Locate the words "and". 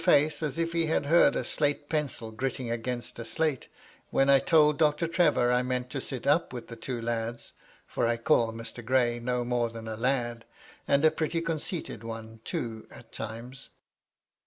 10.87-11.05